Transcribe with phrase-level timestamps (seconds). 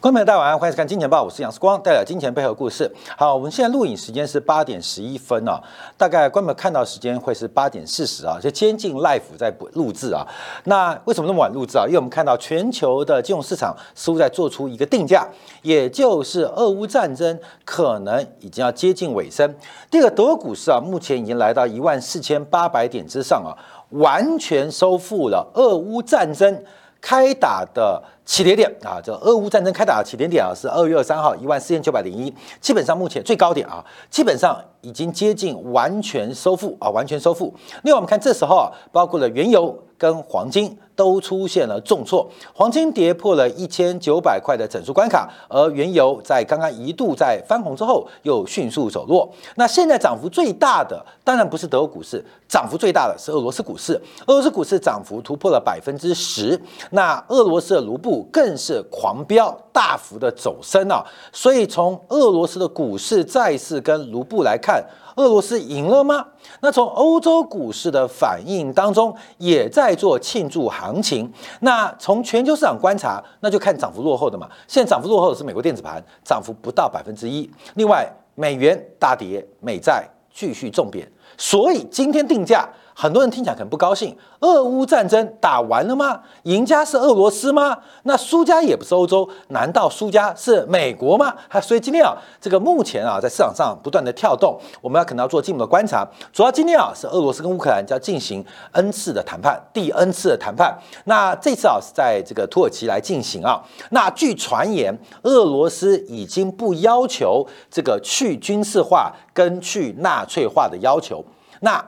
[0.00, 2.88] 观众朋友，大家晚上好，欢迎收看《金钱报》，我是杨世光，带来金钱背后故事。
[3.16, 5.60] 好，我们现在录影时间是八点十一分啊，
[5.96, 10.24] 大概观众看到时间会是八点四十啊，就接近 live 在录制啊。
[10.64, 11.84] 那为什么那么晚录制啊？
[11.84, 15.26] 因为我们看到全球的金融市场似乎在做出一个定价，
[15.62, 19.52] 也就是俄乌战争可能已经要接近尾声。
[19.90, 23.50] 第二个，德国股市啊，目前已经来到一万四千八百点之上啊，
[23.90, 26.62] 完全收复了俄乌战争
[27.00, 28.00] 开打的。
[28.28, 37.52] 起跌点啊，这俄乌战争开打的起点点啊，是二月二三号一万四千九百零一，基本上目前最高点啊，基本上已经接近完全收复啊，完全收复。
[37.84, 49.26] 另外我们看这时候啊，包括了原油跟黄金都出现了重挫，黄金跌破了一千九百块的整数关卡，而原油在刚刚一度在翻红之后又迅速走弱。
[49.56, 53.94] 那现在涨幅最大的当然不是德国股市，涨幅最大的是俄罗斯股市，
[54.26, 56.60] 俄罗斯股市涨幅突破了百分之十。
[56.90, 58.17] 那俄罗斯的卢布。
[58.24, 61.04] 更是狂飙，大幅的走升啊！
[61.32, 64.84] 所以从俄罗斯的股市、债市跟卢布来看，
[65.16, 66.26] 俄罗斯赢了吗？
[66.60, 71.32] 那从欧洲股市的反应当中，也在做庆祝行情。
[71.60, 74.48] 那从全球市场观察，那就看涨幅落后的嘛。
[74.66, 77.50] 现在涨幅落后的是美国电子盘，涨幅不到百分之一。
[77.74, 82.68] 另外，美元大跌，美债继续重贬，所以今天定价。
[83.00, 86.20] 很多人听起来可能不高兴，俄乌战争打完了吗？
[86.42, 87.78] 赢家是俄罗斯吗？
[88.02, 91.32] 那输家也不是欧洲，难道输家是美国吗？
[91.62, 96.04] 所以今天啊，这个目前啊，在市场上不断的跳动，我们要可能要做进一步的观察。
[96.32, 100.76] 主要今天啊，是俄罗斯跟乌克兰将进行 N 次的谈判，第 N 次的谈判。
[101.04, 103.62] 那这次啊，是在这个土耳其来进行啊。
[103.90, 111.24] 那据传言，俄罗斯已经不要求这个去军事化跟去纳粹化的要求。
[111.60, 111.84] 那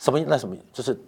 [0.00, 0.18] 什么？
[0.26, 0.56] 那什么？
[0.72, 0.98] 就是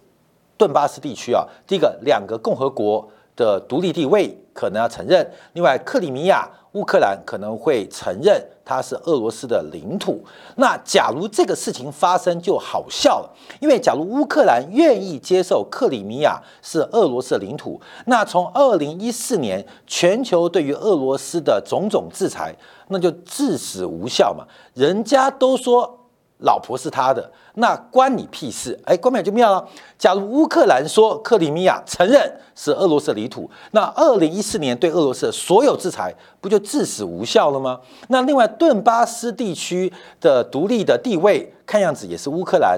[0.55, 5.27] 顿巴斯地区啊，第一个两个共和国的独立地位可能要承认。
[5.53, 10.23] 另外，克里米亚乌克兰可能会承认它是俄罗斯的领土。
[10.57, 13.35] 那假如这个事情发生，就好笑了。
[13.59, 22.55] 因为假如乌克兰愿意接受克里米亚是俄罗斯的领土，那从二零一四年全球对于俄罗斯的种种制裁，
[22.89, 24.45] 那就至死无效嘛。
[24.75, 25.99] 人家都说。
[26.43, 28.77] 老婆是他的，那关你屁事？
[28.85, 29.65] 哎，关美就妙了。
[29.97, 37.79] 假如乌克兰说克里米亚承认是俄罗斯领土，那二零一四年对俄罗斯的所有制裁不就至死无效了吗？
[38.09, 42.77] 那另外顿巴斯地区的独立的地位，看样子也是乌克兰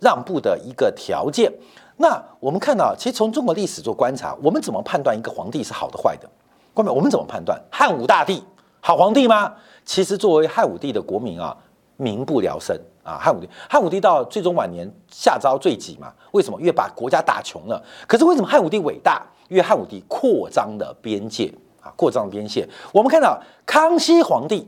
[0.00, 1.52] 让步的一个条件。
[1.98, 6.26] 那我们看到，其实从中国历史做观察，我们怎么判断一个皇帝是好的坏的？
[6.72, 8.42] 关美，我们怎么判断汉武大帝
[8.80, 9.52] 好皇帝吗？
[9.84, 11.54] 其实作为汉武帝的国民啊。
[12.00, 13.18] 民不聊生啊！
[13.20, 16.10] 汉武帝，汉武帝到最终晚年下诏罪己嘛？
[16.32, 16.58] 为什么？
[16.58, 17.82] 因为把国家打穷了。
[18.08, 19.22] 可是为什么汉武帝伟大？
[19.48, 21.52] 因为汉武帝扩张的边界
[21.82, 22.66] 啊，扩张边界。
[22.92, 24.66] 我们看到康熙皇帝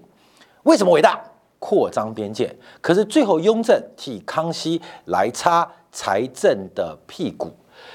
[0.65, 1.19] 为什么伟大？
[1.59, 2.55] 扩张边界。
[2.81, 7.51] 可是最后雍正替康熙来擦财政的屁股。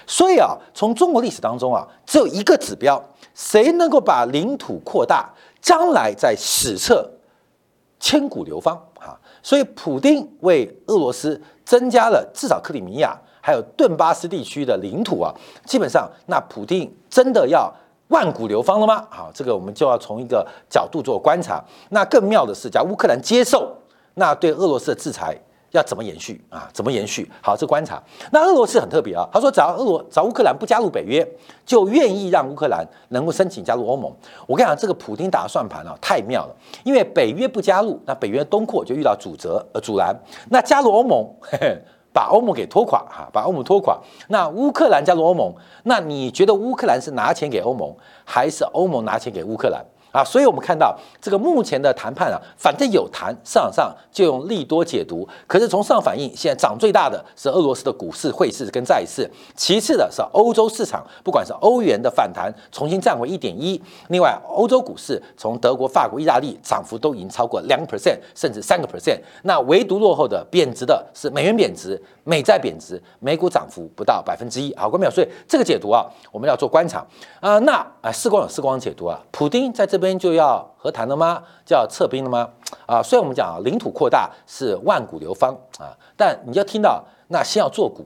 [0.07, 3.01] 所以啊，从中国历史当中啊，只有一个指标：
[3.35, 5.29] 谁能够把领土扩大，
[5.61, 7.09] 将来在史册
[7.99, 8.81] 千古流芳。
[9.47, 15.33] 所以，普丁为俄罗斯增加了至少克里米亚还有顿巴斯地区的领土啊，
[15.65, 17.73] 基本上，那普丁真的要
[18.09, 19.07] 万古流芳了吗？
[19.09, 21.63] 好，这个我们就要从一个角度做观察。
[21.91, 23.73] 那更妙的是，假如乌克兰接受，
[24.15, 25.33] 那对俄罗斯的制裁。
[25.77, 26.67] 要怎么延续啊？
[26.73, 27.29] 怎么延续？
[27.41, 28.01] 好，这观察。
[28.31, 31.25] 那俄罗斯很特别啊，他说只要俄罗只要乌克兰不加入北约，
[31.65, 34.11] 就愿意让乌克兰能够申请加入欧盟。
[34.45, 36.55] 我跟你讲，这个普京打的算盘啊，太妙了。
[36.83, 40.15] 因为北约不加入，那北约东扩就遇到阻折呃阻拦。
[40.49, 41.77] 那加入欧盟，嘿嘿，
[42.13, 43.97] 把欧盟给拖垮哈，把欧盟拖垮。
[44.29, 45.53] 那乌克兰加入欧盟，
[45.83, 47.95] 那你觉得乌克兰是拿钱给欧盟，
[48.25, 49.85] 还是欧盟拿钱给乌克兰？
[50.11, 55.27] 啊，所以我们看到这个目前的谈判啊，反正有谈，市场上就用利多解读。
[55.45, 69.19] 可是从上反应，现在涨最大的是俄罗斯的股市、汇市跟债市，其次的是欧洲市场，不管是欧元的反弹重新站回一点一，另外欧洲股市从德国、法国、意大利涨幅都已经超过两个 percent，甚至三个 percent。
[69.43, 74.73] 那唯独落后的贬值的是美元贬值，美债贬值，美股涨幅不到百分之一。
[74.77, 77.05] 好，关淼，所以这个解读啊，我们要做观察
[77.41, 77.59] 啊。
[77.59, 79.96] 那啊，视光有视光解读啊，普丁在这。
[79.97, 81.41] 这边就要和谈了吗？
[81.65, 82.47] 就要撤兵了吗？
[82.85, 88.05] 啊，虽然我们讲啊，领土扩大是万古流芳啊，但你要听到那先要做股。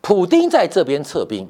[0.00, 1.44] 普丁在这边撤兵，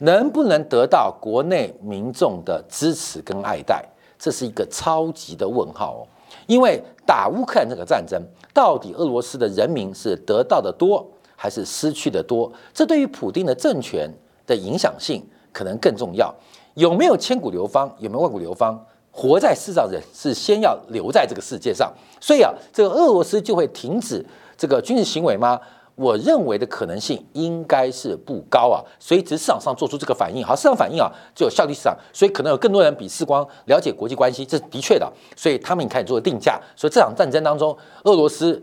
[0.00, 3.82] 能不能得到国内民众的支持跟爱戴？
[4.18, 6.06] 这是一个超级的问号哦。
[6.46, 12.52] 因为打乌克兰这个战争，到底俄罗斯的人民是得到的多还是失去的多？
[12.74, 14.12] 这对于普丁的政权
[14.46, 16.34] 的影响性可能更重要。
[16.74, 17.90] 有没有千古流芳？
[17.98, 18.78] 有没有万古流芳？
[19.12, 24.24] 活在世上的人是先要留在这个世界上，所以啊，这个俄罗斯就会停止
[24.56, 25.60] 这个军事行为吗？
[25.94, 38.60] 我认为的可能性应该是不高啊，所以只是市场上做出这个反应，好，市场反应啊，就有效率市场，所以可能有更多人比世光了解国际关系，这是的确的，所以他们开始做定价，所以这场战争当中，俄罗斯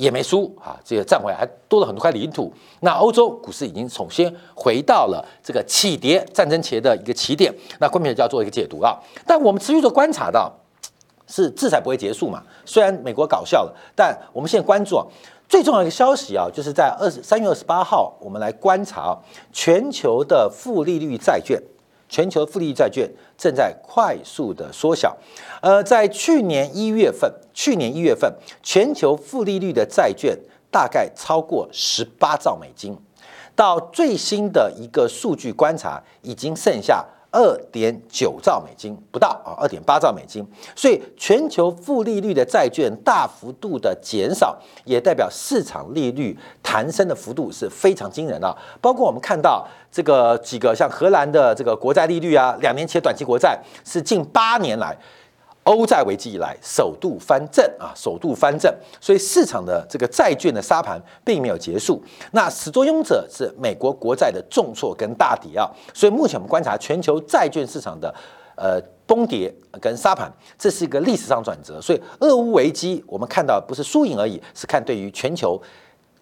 [0.00, 2.50] 也没输啊，这个战回来还多了很多块领土，
[2.80, 10.50] 那欧洲股市已经重新回到了这个起跌战争前的一个起点，那关键就要做一个解读啊，但我们持续的观察到，
[11.26, 12.42] 是制裁不会结束嘛？
[12.64, 15.06] 虽然美国搞笑了，但我们现在关注啊。
[15.46, 19.18] 最重要的一个消息啊，就是在二十三月二十八号，我们来观察
[19.52, 21.60] 全球的负利率债券，
[22.10, 23.08] 全球负利率债券
[23.38, 25.16] 正在快速的缩小。
[25.62, 28.30] 呃，在去年一月份，去年一月份，
[28.62, 30.36] 全球负利率的债券
[30.70, 32.98] 大概超过十八兆美金，
[33.54, 37.06] 到最新的一个数据观察，已经剩下。
[37.30, 40.44] 二点九兆美金不到啊，二点八兆美金，
[40.74, 48.56] 所以全球负利率的债券大幅度的减少，也代表市场利率弹升的幅度是非常惊人的。
[48.80, 54.96] 包括我们看到这个几个像荷兰的这个国债利率啊，两年前短期国债是近八年来。
[55.64, 62.02] 欧债危机以来首度翻正啊，首度翻正，所以市场的这个债券的沙盘并没有结束。
[62.32, 68.12] 那始作俑者是美国国债的重挫跟大跌啊，所以目前我们观察全球债券市场的
[68.56, 71.78] 呃崩跌跟沙盘，这是一个历史上转折。
[71.80, 75.60] 所以俄乌危机我们看到不是输赢而已，是看对于全球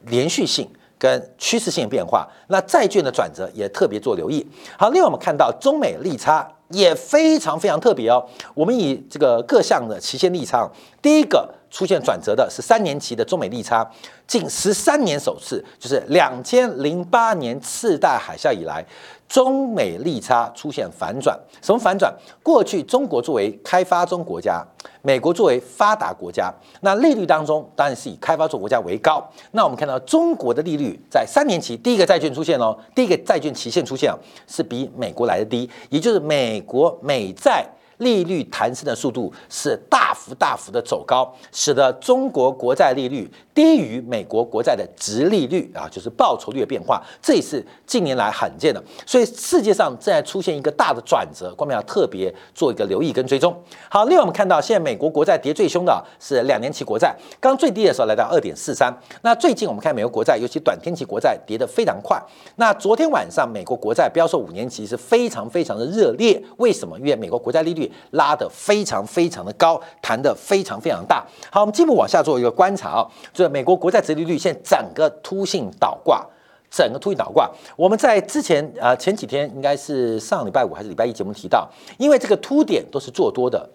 [0.07, 0.69] 连续性
[0.99, 2.29] 跟趋势性变化。
[2.49, 4.45] 那债券的转折也特别做留意。
[4.77, 6.47] 好，另外我们看到中美利差。
[6.71, 8.25] 也非常非常特别哦。
[8.55, 10.69] 我们以这个各项的期限利差，
[11.01, 13.89] 第一个出现转折的是三年期的中美利差，
[14.27, 18.85] 近十三年首次，就是两千零八年次贷海啸以来。
[19.29, 22.13] 中美利差出现反转，什么反转？
[22.43, 24.65] 过去中国作为开发中国家，
[25.03, 29.23] 美国作为发达国家，那利率当中当然是以开发中国家为高。
[29.53, 34.11] 那我们看到中国的利率在三年期第一个债券出现哦，第一个债券期限出现
[34.47, 37.67] 是比美国来的低，也就是美国美债。
[37.99, 48.83] 利率弹升的速度是大幅大幅的走高，使得中国国债利率低于美国国债的直利率啊，就是报酬率的变化，这也是近年来罕见的。
[49.07, 53.55] 所以世界上正在出现一个大的转折，我们要特别做一个留意跟追踪。
[53.89, 58.97] 好，另外我们看到现在美国国债跌最凶的是两年期国债，刚最低的时候来到二点四三。
[59.23, 62.21] 那最近我们看美国国债，尤其短天期国债跌得非常快。
[62.57, 66.97] 那昨天晚上美国国债标售五年期是非常非常的热烈，为什么？
[66.99, 67.88] 因为美国国债利率。
[68.13, 71.27] 拉得非常非常的高，弹得非常非常大。
[71.51, 76.27] 好，我们进一步往下做一个观察啊，就是美国国债殖利率现在整个凸性倒挂，
[76.71, 77.51] 整个突性倒挂。
[77.77, 81.69] 我们在之前呃前几天应该是上礼拜五还是礼拜一节目提到，
[81.99, 83.69] 因为这个凸点都是做多的，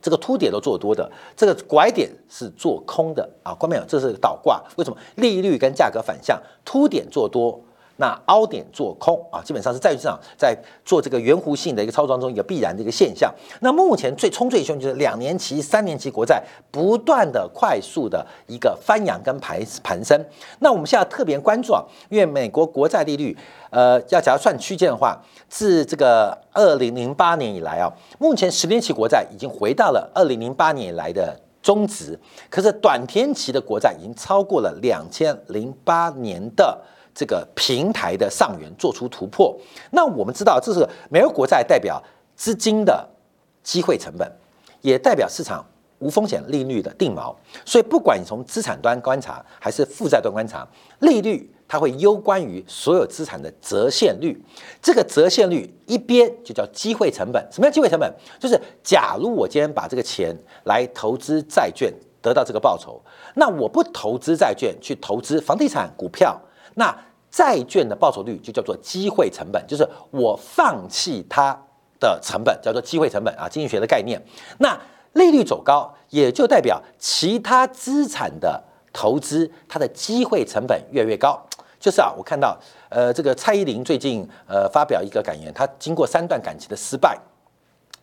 [0.00, 3.54] 这个凸点都做多的，这个拐点是做空的啊。
[3.54, 3.84] 关没有？
[3.86, 4.96] 这是倒挂，为什么？
[5.16, 7.60] 利率跟价格反向，凸点做多。
[7.96, 13.32] 那凹点做空啊，基本上是债券市场在做这个圆弧性的一个操作中一个必然的一个现象。
[13.60, 20.20] 那目前最冲最凶就是两年期、三年期国债不断的快速的一个翻扬跟盘盘升。
[20.58, 23.36] 那我们现在特别关注啊，因为美国国债利率，
[23.70, 25.16] 呃，要假如算区间的话，
[25.48, 32.18] 自这个二零零八年以来啊，目前十年期国债已经回到了二零零八年以来的中值，
[32.50, 36.76] 可是短天期的国债已经超过了两千零八年的。
[37.14, 39.56] 这个平台的上缘做出突破，
[39.92, 42.02] 那我们知道，这是美国国债代表
[42.34, 43.08] 资金的
[43.62, 44.28] 机会成本，
[44.80, 45.64] 也代表市场
[46.00, 47.32] 无风险利率的定锚。
[47.64, 50.66] 所以，不管你从资产端观察还是负债端观察，
[50.98, 54.36] 利率它会攸关于所有资产的折现率。
[54.82, 57.40] 这个折现率一边就叫机会成本。
[57.52, 58.12] 什么叫机会成本？
[58.40, 63.00] 就是假如我今天把这个钱来投资债券，得到这个报酬，
[63.36, 66.36] 那我不投资债券，去投资房地产、股票。
[66.74, 66.96] 那
[67.30, 71.56] 债券的报酬率就叫做机会成本，就是我放弃它
[71.98, 74.20] 的成本，叫做机会成本啊，经济学的概念。
[74.58, 74.78] 那
[75.14, 78.62] 利率走高，也就代表其他资产的
[78.92, 81.40] 投资，它的机会成本越来越高。
[81.80, 82.56] 就是啊，我看到
[82.88, 87.18] 呃，这个蔡依林最近呃发表一个感言，她经过三段感情的失败，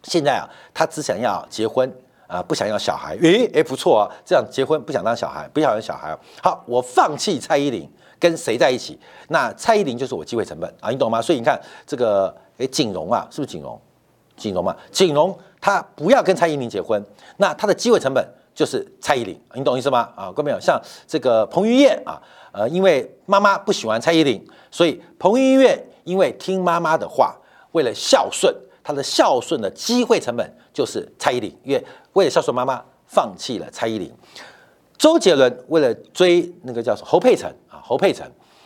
[0.04, 1.90] 现在啊，她只想要结婚
[2.28, 3.18] 啊，不想要小孩。
[3.22, 6.16] 诶诶，不错啊，这样结婚不想当小孩，不想要小孩。
[6.44, 7.90] 好，我放弃蔡依林。
[8.22, 8.98] 跟谁在一起？
[9.30, 11.20] 那蔡依林就是我机会成本啊，你懂吗？
[11.20, 13.82] 所以你看这个，诶，景荣啊，是不是景荣？
[14.38, 17.04] 景荣嘛，景荣他不要跟蔡依林结婚，
[17.38, 20.08] 那他的机会成本就是蔡依林，你懂意思吗？
[20.16, 27.36] 啊，各位朋友，像这个彭于晏啊，呃，因为妈妈不喜欢蔡依林，所以彭于晏因为听妈妈的话，
[27.72, 34.12] 为了孝顺，他的孝顺的机会成本就是蔡依林，因为为了孝顺妈妈，放弃了蔡依林。
[34.98, 37.52] 周杰伦为了追那个叫什么侯佩岑，
[37.92, 38.26] 侯佩岑，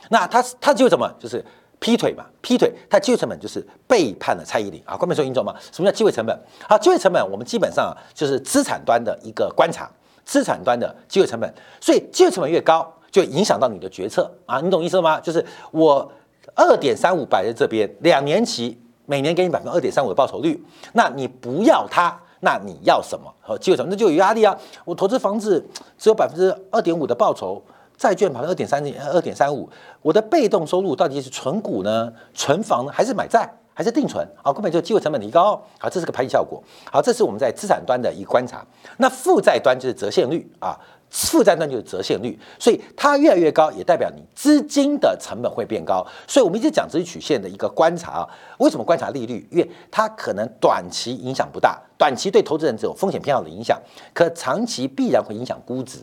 [0.09, 1.11] 那他他就什么？
[1.19, 1.43] 就是
[1.79, 4.95] 劈腿嘛，劈腿，他机会成本就是背叛了蔡依林啊。
[4.95, 5.55] 关键说，你懂吗？
[5.71, 6.39] 什么叫机会成本？
[6.69, 9.89] 好，机会成本我们基本上就是资产端的一个观察，
[10.23, 11.51] 资产端的机会成本，
[11.81, 14.61] 所以机会成本越高，就影响到你的决策啊。
[14.61, 15.19] 你懂意思吗？
[15.19, 16.11] 就是我
[16.53, 20.63] 二点三五摆在这边，两年期，每年给你百分之二点三五的报酬率，
[20.93, 22.21] 那你不要它。
[22.41, 23.33] 那你要什么？
[23.41, 24.55] 和机会成本那就有压力啊！
[24.83, 25.65] 我投资房子
[25.97, 27.63] 只有百分之二点五的报酬，
[27.97, 28.83] 债券百分之二点三
[29.13, 29.69] 二点三五，
[30.01, 34.27] 我的被动收入到底是存股呢、存房呢，还是买债，还是定存？
[34.43, 35.61] 啊，根本就机会成本提高。
[35.79, 36.61] 好，这是个排挤效果。
[36.91, 38.65] 好，这是我们在资产端的一个观察。
[38.97, 40.79] 那负债端就是折现率啊。
[41.07, 46.05] 负债端就是折现率，所以它越来越高，也代表你资金的成本会变高。
[46.27, 49.47] 所以我们一直讲这曲线的一个观察啊，为什么观察利率？
[49.49, 53.79] 因为它可能短期影响不大，短期对投资人只有风险偏好的影响，
[54.13, 55.99] 可长期必然会影响估值，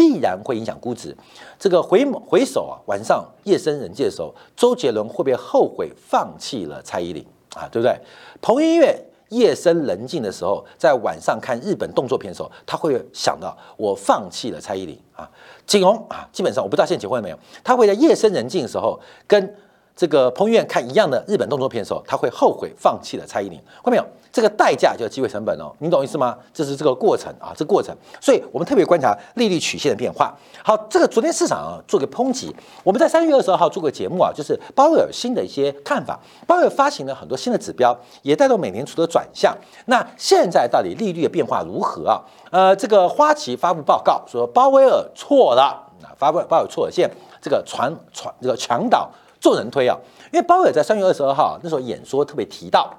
[0.00, 1.14] 必然会影响估值。
[1.58, 7.22] 这个回回首啊，晚上夜深人静的时候，周杰伦会不会后悔放弃了蔡依林
[7.54, 7.68] 啊？
[7.70, 7.94] 对不对？
[8.40, 9.04] 彭于晏。
[9.28, 15.30] 夜深人静的时候，在晚上看日本动作片的时候，他会想到我放弃了蔡依林啊，
[15.66, 19.54] 景荣啊，基本上我不知道现在结婚了没有，他会在夜深人静的时候跟。
[20.00, 23.58] 这个彭于晏看一样的日本动作片的时候，他会后悔放弃了蔡依林。
[23.58, 24.06] 看到没有？
[24.32, 26.38] 这个代价就是机会成本哦，你懂意思吗？
[26.54, 27.94] 这是这个过程啊，这过程。
[28.18, 30.34] 所以我们特别观察利率曲线的变化。
[30.64, 32.50] 好，这个昨天市场啊做个抨击，
[32.82, 36.18] 我们在三月二十二号做个节目啊，就是鲍威尔新的一些看法。
[36.46, 39.54] 鲍威尔发行了很多新的指标，也带动美联储的转向。
[39.84, 42.22] 那现在到底利率的变化如何啊？
[42.50, 45.62] 呃，这个花旗发布报告说鲍威尔错了
[46.02, 47.10] 啊，发布鲍威尔错了，现
[47.42, 49.10] 这个传传这个强导。
[49.40, 49.96] 做人推啊，
[50.32, 52.94] 因为鲍威尔在三月二十二号那时候演说特别提到，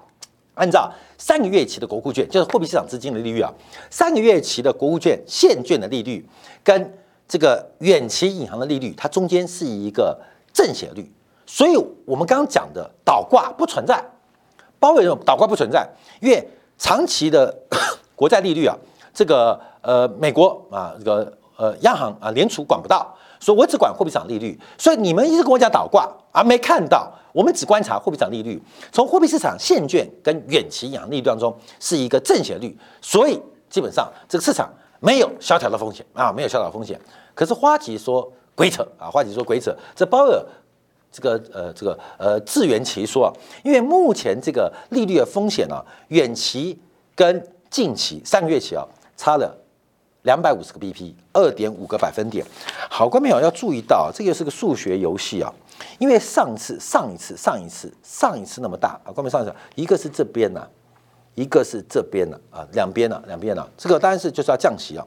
[0.55, 3.53] 按照三个月期的国库券，就是货币市场资金的利率啊，
[3.89, 6.27] 三个月期的国库券现券的利率
[6.63, 10.19] 跟这个远期银行的利率，它中间是一个
[10.51, 11.09] 正斜率，
[11.45, 14.03] 所以我们刚刚讲的倒挂不存在。
[14.79, 15.87] 鲍威尔倒挂不存在，
[16.19, 16.45] 因为
[16.77, 17.55] 长期的
[18.15, 18.75] 国债利率啊，
[19.13, 23.15] 这个呃美国啊这个呃央行啊联储管不到。
[23.39, 37.01] 所以我只管货币市场利率，所以你们一直跟我讲倒挂，而没看到我们只观察货币市场利率，从货币市场现券跟远期银行利率当中是一个正斜率，所以基本上这个市场没有萧条的风险啊，没有萧条风险。
[37.33, 40.39] 可是花旗说鬼扯啊，花旗说鬼扯，这鲍尔
[41.11, 46.79] 这个呃这个呃自圆其说啊，因为目前这个利率的风险呢，远期
[47.15, 48.85] 跟近期三个月期啊
[49.17, 49.57] 差了。
[50.23, 52.45] 两百五十个 BP，二点五个百分点。
[52.89, 55.51] 好，观众朋友要注意到，这个是个数学游戏啊。
[55.97, 60.67] 因为上次、上一次、上一次、上一次那么大啊，观众上一次一个是这边呢，
[61.33, 65.05] 一个是这边呢啊，两边呢，两边呢，这个当然是就是要降息啊。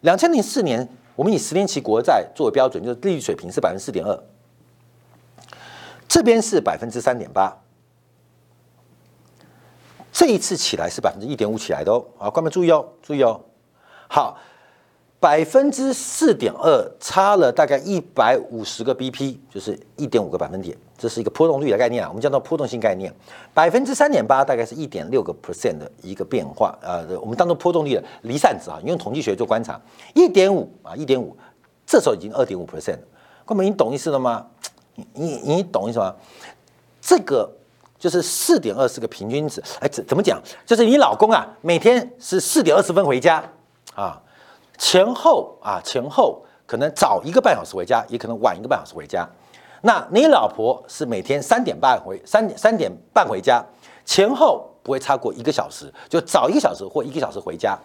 [0.00, 4.20] 两千零四年，我们以十年期国债作为标准，就是利率水平是百分之四点二，
[6.08, 7.56] 这边是百分之三点八，
[10.12, 12.04] 这一次起来是百分之一点五起来的哦。
[12.16, 13.40] 好，观众注意哦，注意哦。
[14.08, 14.36] 好。
[15.20, 23.12] 百分之四点二，差了大概一百五十个 BP，就是一点五个百分点，这是一个波动率的概念啊，我们叫做波动性概念。
[23.52, 29.80] 百分之三点八，大概是一点六个 percent 的一个变化，呃，我们当做波动率的离散值啊，用统计学做观察，
[30.14, 31.36] 一点五啊，一点五，
[31.84, 33.00] 这时候已经二点五 percent，了
[33.44, 34.46] 哥们，你懂意思了吗？
[35.14, 36.14] 你你懂意思吗？
[37.00, 37.50] 这个
[37.98, 40.40] 就是四点二是个平均值，哎，怎怎么讲？
[40.64, 43.42] 就是你老公啊，每天是四点二十分回家
[43.96, 44.22] 啊。
[44.78, 49.28] 前后啊，前后可能早一个半小时回家，也可能晚一个半小时回家。
[49.82, 53.64] 那你老婆是每天三点半回三点三点半回家，
[54.04, 57.78] 前后不会超过一个小时，就早一个小时或一个小时回家。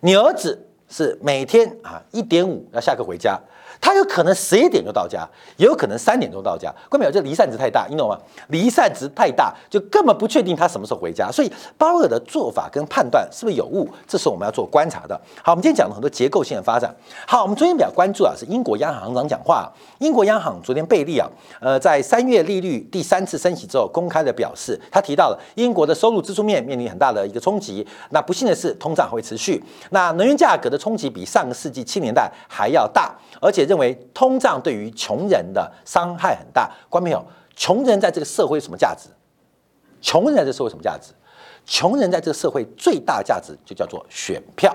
[0.00, 3.38] 你儿子是每天啊一点五要下课回家。
[3.80, 6.72] 他有可能十一点就到家，也有可能三点钟到家。
[6.88, 8.18] 关表这离散值太大，你懂吗？
[8.48, 11.30] 离散值太大，就根本不确定他什么时候回家。
[11.30, 13.88] 所以鲍尔的做法跟判断是不是有误？
[14.06, 15.18] 这是我们要做观察的。
[15.42, 16.94] 好，我们今天讲了很多结构性的发展。
[17.26, 19.70] 好，我们昨天比较关注啊，是英国央行行长讲话。
[19.98, 21.28] 英国央行昨天贝利啊，
[21.60, 27.86] 呃，在三月利率第三次升息之后，公开的表示，他提到了英国的收入支出面面临很大的一个冲击。
[28.10, 29.62] 那不幸的是，通胀会持续。
[29.90, 33.57] 那能源价格的冲击比上个世纪七年代还要大，而且。
[33.58, 37.24] 也认为通胀对于穷人的伤害很大，关没有？
[37.54, 39.08] 穷人在这个社会什么价值？
[40.00, 41.12] 穷人在这社会什么价值？
[41.64, 44.74] 穷人在这个社会最大价值就叫做选票。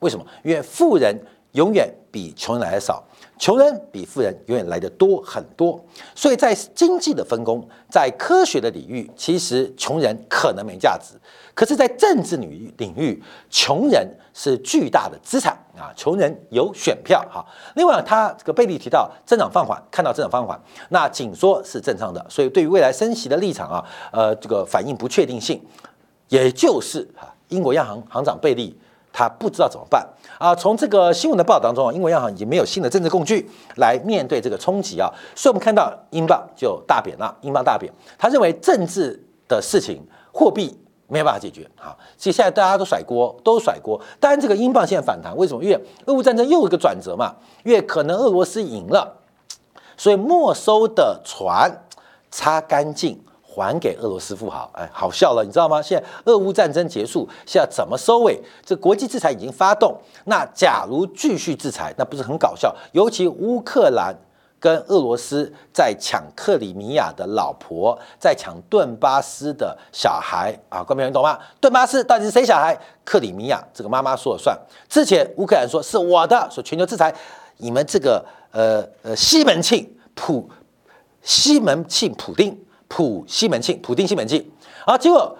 [0.00, 0.26] 为什么？
[0.42, 1.16] 因为富人
[1.56, 3.02] 永远比穷人来的少，
[3.38, 5.82] 穷人比富人永远来的多很多。
[6.14, 11.14] 所以在经济的分工，在科学的领域，其实穷人可能没价值，
[11.54, 17.42] 可是，在政治领域领域，穷人是巨大的资产啊，穷人有选票哈。
[17.74, 20.60] 另外，他这个贝利提到增长放缓，看到增长放缓，
[20.90, 25.64] 那紧缩是正常的，所以对于未来升息的立场啊，呃，这个反应不确定性，
[26.28, 28.78] 也就是哈，英国央行行长贝利。
[29.18, 30.06] 他不知道怎么办
[30.38, 30.54] 啊！
[30.54, 37.90] 从这个新闻的报道当中啊，英国央行已经没有新的政治工具来面对这个冲击啊，所以我们看到英镑就大贬了，英镑大贬。
[38.18, 39.18] 他认为政治
[39.48, 43.98] 的事情，货币没有办法解决啊，所以现在大家都甩锅，都甩锅。
[44.20, 45.64] 当然，这个英镑现在反弹，为什么？
[45.64, 49.16] 因为俄乌战争又一个转折嘛，因为可能俄罗斯赢了，
[49.96, 51.84] 所以没收的船
[52.30, 53.18] 擦干净。
[53.60, 55.80] 还给俄罗斯富豪，哎，好笑了，你知道吗？
[55.80, 58.38] 现在俄乌战争结束，现在怎么收尾？
[58.64, 59.96] 这国际制裁已经发动，
[60.26, 62.74] 那假如继续制裁，那不是很搞笑？
[62.92, 64.14] 尤其乌克兰
[64.60, 71.38] 跟俄罗斯在抢克里米亚的老婆，在抢顿巴斯的小孩啊，观众朋友懂吗？
[71.60, 72.78] 顿巴斯到底是谁小孩？
[73.04, 74.58] 克里米亚这个妈妈说了算。
[74.88, 77.14] 之前乌克兰说是我的，说全球制裁
[77.58, 80.50] 你们这个呃呃西门庆普
[81.22, 82.58] 西门庆普丁。
[82.88, 84.44] 普西门庆，普丁西门庆，
[84.84, 85.36] 啊，结果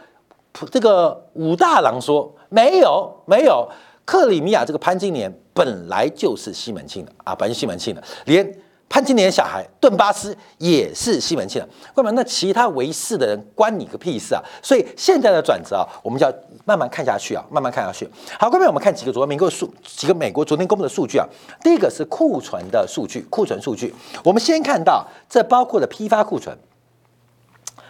[0.52, 3.68] 普这个武大郎说没有没有，
[4.04, 12.12] 克里米亚这个潘金莲本来就是西门庆的啊，本来西门庆的，连潘金莲小孩顿巴斯也是西门庆的，为什么？
[12.12, 14.40] 那其他维氏的人关你个屁事啊！
[14.62, 16.32] 所以现在的转折啊，我们就要
[16.64, 18.08] 慢慢看下去啊，慢慢看下去。
[18.38, 21.26] 好，各位，我们看几个昨天美国数几个美国昨天公布的数据啊，
[21.64, 26.56] 第一个是库存的数据，库存数据，我们先看到这包括了批发库存。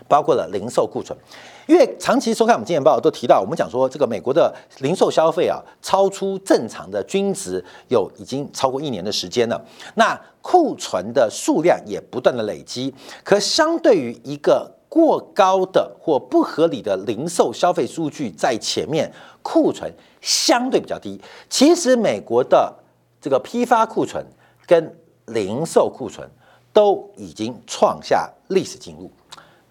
[0.09, 1.17] 包括了零售库存，
[1.67, 9.63] 因为长期收看我们今年报都提到，我们讲说这个美国的零售消费啊，超出正常的均值有已经超过一年的时间了。
[9.95, 21.21] 那库存的数量也不断的累积，可相对于一个过高的或不合理的零售消费数据在前面，库存相对比较低。
[21.51, 22.73] 其实美国的
[23.21, 24.25] 这个批发库存
[24.67, 26.29] 跟零售库存
[26.73, 29.11] 都已经创下历史记录。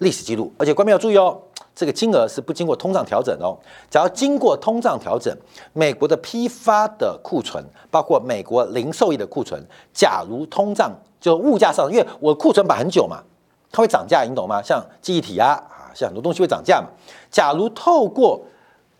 [0.05, 1.35] 历史记录，而且观众要注意哦，
[1.75, 3.57] 这个金额是不经过通胀调整哦。
[3.89, 5.35] 只要经过通胀调整，
[5.73, 9.59] 美国的批发的库存，包括美国零售业的库存，
[9.91, 13.23] 假如通胀就物价上，因为我库存摆很久嘛，
[13.71, 14.61] 它会涨价，你懂吗？
[14.61, 16.87] 像记忆体啊啊，像很多东西会涨价嘛。
[17.31, 18.39] 假如透过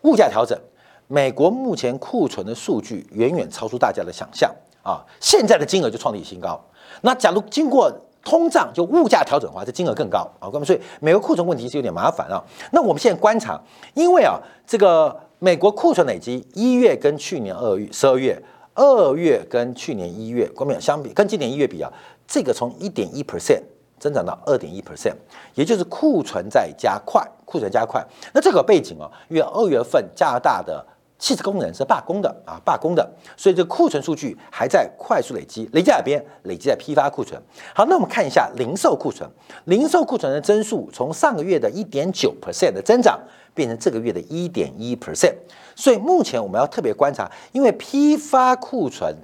[0.02, 0.58] 物价调整，
[1.06, 6.60] 美国目前库存的数据远远超出大家的想象啊，现在的金额就创立新高。
[7.02, 7.92] 那假如经过
[8.26, 12.42] 通胀就物价调整的话，这金额更高啊，那么，所以美国库存问题是有点麻烦啊。
[12.72, 13.56] 那我们现在观察，
[13.94, 14.36] 因为啊，
[14.66, 18.42] 这个美国库存累积一月跟去年二月十二月，
[18.74, 21.88] 二月跟去年一月，国民相比，跟今年一月比啊，
[22.26, 23.62] 这个从一点一 percent
[24.00, 25.14] 增长到二点一 percent，
[25.54, 28.04] 也就是库存在加快，库存加快。
[28.34, 30.84] 那这个背景啊，因为二月份加拿大的。
[31.18, 36.22] 汽车工人是罢工的啊，罢工的，所以这库存数据还在快速累积，累积在哪边？
[36.42, 37.40] 累积在批发库存。
[37.74, 39.28] 好，那我们看一下零售库存，
[39.64, 43.18] 零售库存的增速从上个月的一点九 percent 的增长，
[43.54, 45.34] 变成这个月的一点一 percent。
[45.74, 49.16] 所以目前我们要特别观察，因为批发库存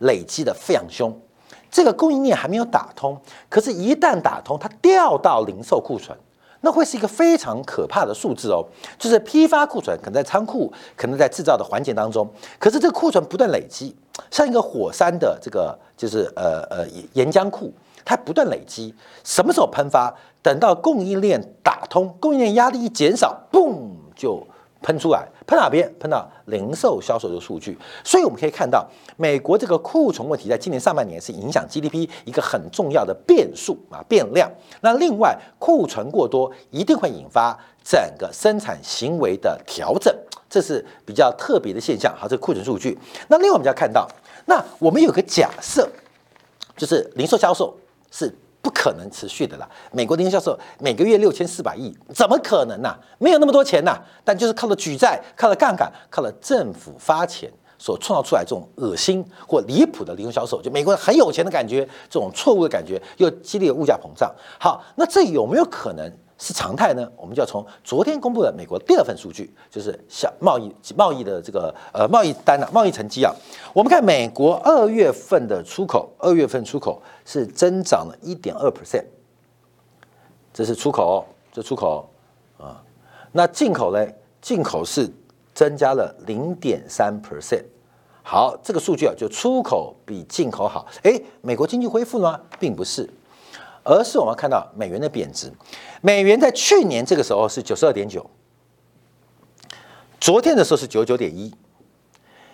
[0.00, 1.18] 累积的非常凶，
[1.70, 6.16] 这个供应链还没有打通，可是，一旦打通，它掉到零售库存。
[6.64, 8.64] 那会是一个非常可怕的数字哦，
[8.98, 13.94] 就是批发库存可能在仓库，可能在制造的环节当中，可是这个库存不断累积，
[14.30, 17.72] 像一个火山的这个就是呃呃岩浆库，
[18.04, 20.12] 它不断累积，什么时候喷发？
[20.42, 24.44] 等到供应链打通，供应链压力一减少，嘣就。
[24.84, 25.90] 喷出来，喷哪边？
[25.98, 27.76] 喷到零售销售的数据。
[28.04, 34.50] 所以我们可以看到，美国这个库存问题在今年上半年是影响 GDP 一个很重要的变数啊变量。
[34.82, 40.14] 那另外，库存过多一定会引发整个生产行为的调整，
[40.50, 42.14] 这是比较特别的现象。
[42.14, 42.98] 好，这个库存数据。
[43.28, 44.06] 那另外我们就要看到，
[44.44, 45.88] 那我们有个假设，
[46.76, 47.74] 就是零售销售
[48.10, 48.36] 是。
[48.64, 49.68] 不可能持续的啦！
[49.92, 52.96] 美国零售销售每个月六千四百亿，怎么可能呢？
[53.18, 53.94] 没有那么多钱呐！
[54.24, 64.34] 但就是靠了举债、靠了杠杆、靠了政府发钱所创造出来这种恶心或离谱的零售销售，就美国人很有钱的感觉，这种错误的感觉又激励物价膨胀。
[64.58, 66.10] 好，那这有没有可能？
[66.38, 73.32] 是常态呢，我们就要从昨天公布的美国第二份数据，就是小贸易贸易的这个呃贸易单啊，贸易成绩啊。
[73.72, 79.04] 我们看美国二月份的出口，二月份出口是增长了一点二 percent，
[80.52, 82.10] 这是出口，这出口
[82.58, 82.82] 啊。
[83.32, 84.06] 那进口呢？
[84.40, 85.10] 进口是
[85.54, 87.64] 增加了零点三 percent。
[88.22, 90.86] 好，这个数据啊，就出口比进口好。
[91.02, 92.40] 诶，美国经济恢复了吗？
[92.58, 93.08] 并不是，
[93.84, 95.52] 而是我们看到美元的贬值。
[96.00, 98.28] 美元在去年这个时候是九十二点九，
[100.18, 101.54] 昨天的时候是九十九点一，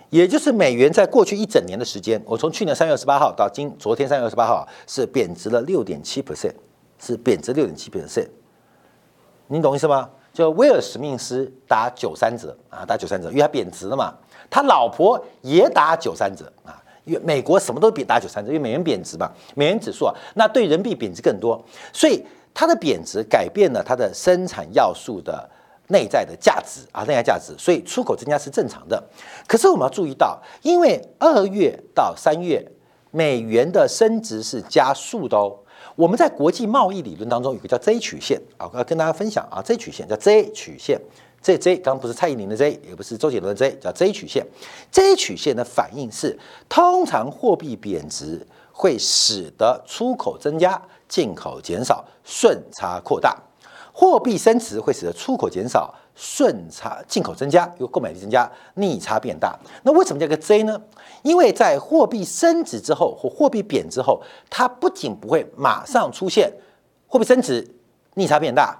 [0.09, 6.53] 也就是美元在过去一整年的时间，我从去年三月二十八号到今昨天三月二十八号是贬值了六点七 percent，
[6.99, 8.27] 是贬值六点七 percent。
[9.47, 10.09] 你懂意思吗？
[10.33, 14.13] 就威尔史密斯打九三折啊，打九三折，因为他贬值了嘛。
[14.49, 16.80] 他老婆也打九三折啊，
[17.23, 25.49] 美国什么都比打九三折，因为美元贬值嘛，美元指数啊，那对人民币贬值更多，所以它的贬值改变了它的生产要素的
[25.87, 29.03] 内在的价值啊，内在价值，所以出口增加是正常的。
[29.47, 32.65] 可是我们要注意到，因为二月到三月
[33.11, 35.57] 美元的升值是加速的哦。
[35.95, 40.99] 我们在国际贸易理论当中有个叫 J 曲线啊，要跟大家分享啊，J 曲线叫 J 曲线，
[41.41, 44.45] 这 J 刚不是蔡依林的 J，也不是周杰伦的 J，叫 J 曲线。
[44.91, 46.37] J 曲线的反应是，
[46.69, 53.35] 通常货币贬值会使得出口增加，进口减少，顺差扩大；
[53.91, 55.93] 货币升值会使得出口减少。
[56.13, 59.57] 顺差进口增加，又购买力增加，逆差变大。
[59.83, 60.79] 那为什么叫个 J 呢？
[61.23, 66.51] 因为在货币升值之后或货币贬之后，它不仅不会马上出现
[67.07, 67.65] 货币升值
[68.15, 68.77] 逆差变大，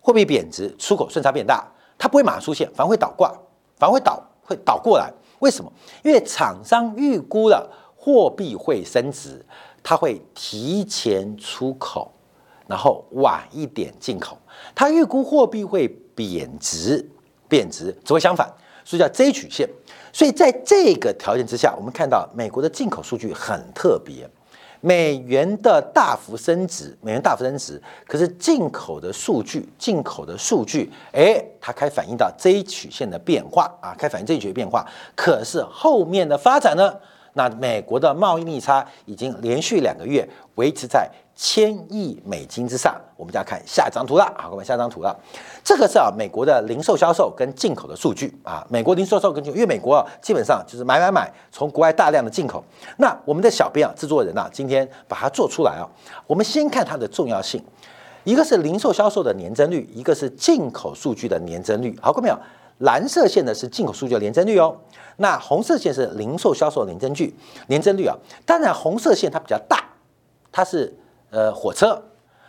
[0.00, 1.70] 货币贬值出口顺差变大，
[2.00, 3.30] 它不会马上出现，反而会倒挂，
[3.76, 5.12] 反而会倒会倒过来。
[5.38, 5.72] 为什么？
[6.02, 9.44] 因为厂商预估了货币会升值，
[9.84, 12.10] 它会提前出口，
[12.66, 14.36] 然后晚一点进口。
[14.74, 15.88] 它预估货币会。
[16.12, 17.08] 贬值，
[17.48, 18.46] 贬值只会相反，
[18.84, 19.66] 所以叫 J 曲线。
[20.12, 24.28] 所以在这个条件之下，我们看到美国的进口数据很特别，
[24.80, 34.86] 美元的大幅升值，美元大幅升值，可是进口的数据，进口的数据，诶，它开反映到这一曲线的变化啊，开反映 J 曲线变化。
[35.14, 36.94] 可是后面的发展呢？
[37.34, 41.08] 那美国的贸易逆差已经连续两个月维持在。
[41.42, 44.30] 千亿美金之上，我们就要看下一张图了。
[44.36, 45.18] 好，我们下张图了。
[45.64, 48.62] 这个是啊，美国的零售销售跟进口的数据啊。
[48.68, 52.62] 美国零售销售跟进，因为美国啊，基本上就是买买买，从国外大量的进口。
[52.98, 55.88] 那我们的小编啊，制作人啊，今天把它做出来啊。
[56.26, 57.64] 我们先看它的重要性，
[58.24, 61.98] 一个是零售销售的年增率，一个是进口数据的年增率。
[62.02, 62.38] 好，看到没有？
[62.80, 64.76] 蓝色线的是进口数据的年增率哦，
[65.16, 67.34] 那红色线是零售销售年增率，
[67.68, 68.14] 年增率啊。
[68.44, 69.82] 当然，红色线它比较大，
[70.52, 70.94] 它是。
[71.30, 72.02] 呃，火车，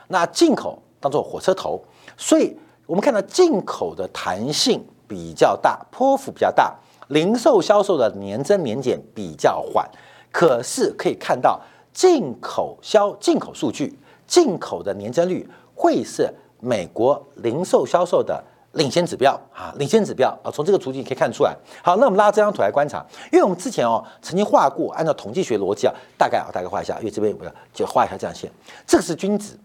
[0.07, 1.81] 那进口当做火车头，
[2.17, 6.75] 所以我们看到进口的弹性比较大，波幅比较大，
[7.09, 9.87] 零售销售的年增年减比较缓，
[10.31, 11.61] 可是可以看到
[11.93, 18.43] 进口销进口数据，进口的年增率会是美国零售销售的。
[18.73, 21.55] 领先指标啊，领先指标啊，从这个图景可以看出来。
[21.83, 28.49] 好，那我们拉这张图来观察，因为我们之前哦曾经画过，按照统计学逻辑啊，大概啊大概画一下，因为这边有个就画一下这样线，
[28.87, 29.57] 这个是均值。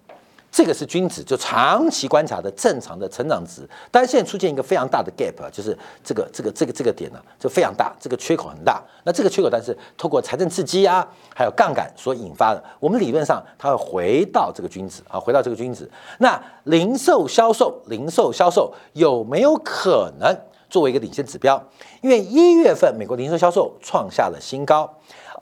[0.57, 3.69] 这个是均值，就长期观察的正常的成长值。
[3.91, 8.83] 但是现在出现一个非常大的 gap，就是这个这个这个这个点呢，就非常大，这个缺口很大。
[9.05, 15.87] 那这个缺口，但是透过财政刺激啊，还有杠杆所引发的，我们理论上它会回到这个均值啊，回到这个均值。
[16.21, 20.35] 那零售销售，零售销售有没有可能
[20.71, 21.63] 作为一个领先指标？
[22.01, 24.91] 因为一月份美国零售销售创下了新高，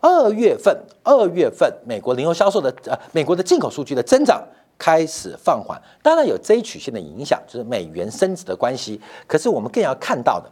[0.00, 4.44] 二月份二月份美国零售销售的呃美国的进口数据的增长。
[4.78, 9.00] 开始放缓，当然有 J 曲线的影响，就是美元升值的关系。
[9.26, 10.50] 可是我们更要看到的，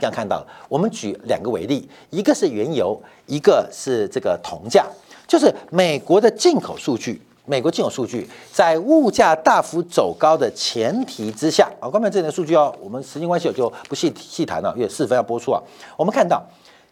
[0.00, 4.86] 更要看到的，我们举两个为例，一个是原油，一个是这个铜价，
[5.26, 7.20] 就是美国的进口数据。
[7.50, 15.58] 美国进口数据在物价大幅走高的前提之下，啊，关门这点数据哦，我们时间关系我就不细细谈了，因为四分要播出啊。
[15.96, 16.44] 我们看到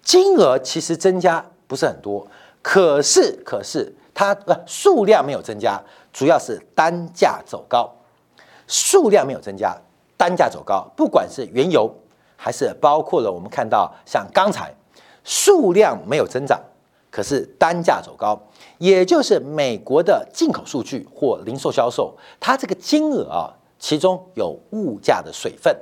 [0.02, 2.26] 金额其实增加不是很多，
[2.62, 5.78] 可是可是它呃数量没有增加。
[6.16, 7.94] 主要是单价走高，
[8.66, 9.76] 数量没有增加，
[10.16, 10.90] 单价走高。
[10.96, 11.94] 不管是原油，
[12.36, 14.74] 还是包括了我们看到像钢材，
[15.24, 16.58] 数量没有增长，
[17.10, 18.40] 可是单价走高，
[18.78, 25.76] 也就是美国的进口数据或零售销售，它这个金额啊，其中有物价的水分。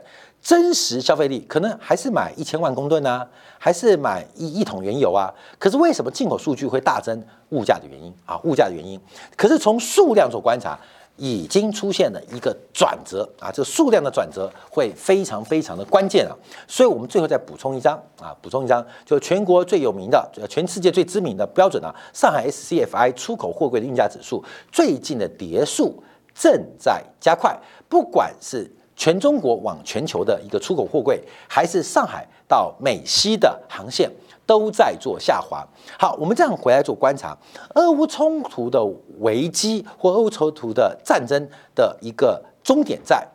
[0.45, 3.27] 真实消费力可能还是买一千万公吨呢，
[3.59, 5.33] 还是买一一桶原油啊？
[5.59, 7.19] 可是为什么进口数据会大增？
[7.49, 9.01] 物价的原因啊，物价的原因。
[9.37, 10.79] 可是从数量做观察，
[11.17, 16.37] 已经出现了一个转折啊，这数量的转折会非常非常的关键啊。
[16.69, 26.03] 所以我们最后再补充一张啊，补充一张，就全国最有名的、全世界最知名的标准啊，上海 SCFI 出口货柜的运价指数最近的跌速
[26.35, 28.71] 正在加快，不管是。
[28.97, 34.11] 全中国往全球的一个出口货柜，还是上海到美西的航线，
[34.47, 35.67] 都在做下滑。
[35.99, 37.37] 好，我们这样回来做观察，
[37.75, 38.85] 俄乌冲突的
[39.19, 43.27] 危机或俄乌冲突的战争的一个终点站，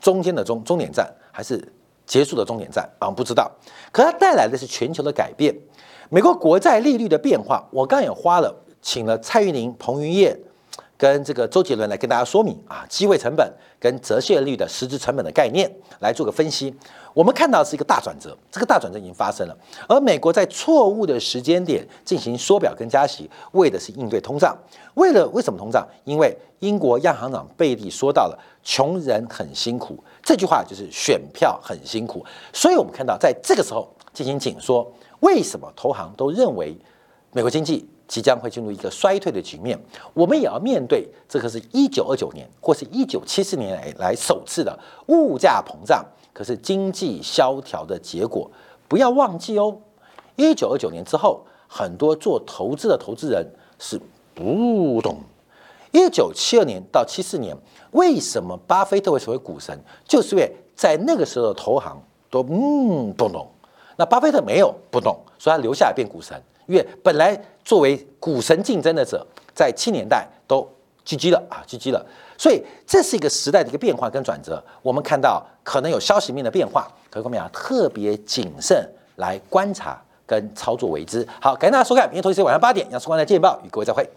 [0.00, 1.72] 中间的终终点站还是
[2.04, 3.08] 结束的终点站啊？
[3.08, 3.50] 不知道。
[3.92, 5.54] 可它带来的是全球的改变，
[6.10, 7.64] 美国国债利率的变化。
[7.70, 10.36] 我刚也花了，请了蔡玉林、彭于晏。
[10.98, 16.74] 跟这个周杰伦来跟大家说明啊，机会成本跟折现率的实质成本的概念来做个分析。
[17.12, 19.56] 我们看到是一个大转折，这个大转折已经发生了。
[19.88, 24.56] 而美国在错误的时间点进行缩表跟加息，为的是应对通胀。
[24.94, 25.86] 为了为什么通胀？
[26.04, 32.24] 因为英国央行长贝利说到了“穷人很辛苦”这句话，就是选票很辛苦。
[32.52, 36.76] 所以我们看到在这个时候进行紧缩，为什么投行都认为
[37.32, 37.88] 美国经济？
[38.08, 39.78] 即将会进入一个衰退的局面，
[40.14, 48.50] 我们也要面对这个是一九二九年或是一九七四年来来首次的物价膨胀，可是经济萧条的结果。
[48.88, 49.76] 不要忘记哦，
[50.36, 53.44] 一九二九年之后，很多做投资的投资人
[53.78, 54.00] 是
[54.34, 55.18] 不懂。
[55.90, 57.56] 一九七二年到七四年，
[57.90, 59.76] 为什么巴菲特会成为股神？
[60.06, 63.48] 就是因为在那个时候的投行都嗯不懂，
[63.96, 66.40] 那巴菲特没有不懂，所以他留下来变股神。
[66.66, 70.60] 因为本来作为股神竞争的者，在七年代都
[71.04, 72.04] 狙击了啊狙击了，
[72.36, 74.62] 所以这是一个时代的一个变化跟转折。
[74.82, 81.26] 我们看到可能有消息面的变化，可我们要特别谨慎来观察跟操作为之。
[81.40, 84.08] 好，感谢大家收看，明天同一时间晚上八点，杨世光的见报与各位再会。